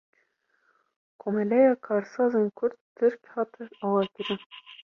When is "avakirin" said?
3.85-4.41